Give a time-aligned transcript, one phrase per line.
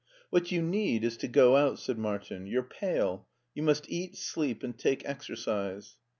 [0.31, 3.27] "What you need is to go out," said Martin;" you're pale.
[3.53, 5.97] You must eat, sleep, and take exercise."